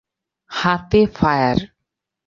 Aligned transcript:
হাতে 0.51 1.01
ফায়ার। 1.15 1.57